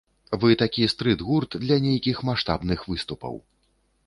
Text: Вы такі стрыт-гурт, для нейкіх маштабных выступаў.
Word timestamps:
Вы 0.43 0.49
такі 0.61 0.87
стрыт-гурт, 0.93 1.51
для 1.67 1.77
нейкіх 1.85 2.23
маштабных 2.31 2.79
выступаў. 2.95 3.41